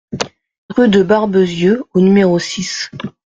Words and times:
Rue 0.71 0.89
de 0.89 1.03
Barbezieux 1.03 1.83
au 1.93 2.01
numéro 2.01 2.39
six 2.39 2.89